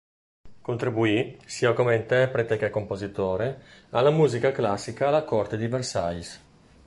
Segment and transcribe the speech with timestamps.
[0.61, 3.61] Contribuì, sia come interprete che compositore,
[3.91, 6.41] alla musica classica alla corte di Versailles.